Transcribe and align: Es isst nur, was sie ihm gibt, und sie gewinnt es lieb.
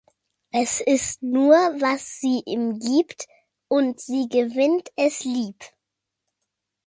Es 0.51 0.79
isst 0.81 1.21
nur, 1.21 1.53
was 1.79 2.19
sie 2.19 2.41
ihm 2.47 2.79
gibt, 2.79 3.27
und 3.67 3.99
sie 3.99 4.29
gewinnt 4.29 4.89
es 4.95 5.23
lieb. 5.25 5.63